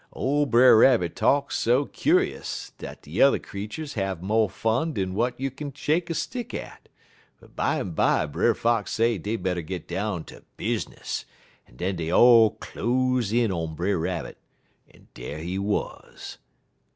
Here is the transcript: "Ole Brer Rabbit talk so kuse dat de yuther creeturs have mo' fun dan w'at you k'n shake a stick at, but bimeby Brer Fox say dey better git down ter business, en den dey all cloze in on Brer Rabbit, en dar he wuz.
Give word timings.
"Ole 0.13 0.47
Brer 0.47 0.77
Rabbit 0.77 1.15
talk 1.15 1.51
so 1.51 1.85
kuse 1.85 2.71
dat 2.79 3.03
de 3.03 3.11
yuther 3.11 3.37
creeturs 3.37 3.93
have 3.93 4.23
mo' 4.23 4.47
fun 4.47 4.93
dan 4.93 5.09
w'at 5.09 5.39
you 5.39 5.51
k'n 5.51 5.71
shake 5.77 6.09
a 6.09 6.15
stick 6.15 6.55
at, 6.55 6.89
but 7.39 7.55
bimeby 7.55 8.25
Brer 8.31 8.55
Fox 8.55 8.91
say 8.93 9.19
dey 9.19 9.35
better 9.35 9.61
git 9.61 9.87
down 9.87 10.23
ter 10.23 10.41
business, 10.57 11.25
en 11.67 11.75
den 11.75 11.97
dey 11.97 12.11
all 12.11 12.49
cloze 12.55 13.31
in 13.31 13.51
on 13.51 13.75
Brer 13.75 13.99
Rabbit, 13.99 14.39
en 14.91 15.07
dar 15.13 15.37
he 15.37 15.59
wuz. 15.59 16.39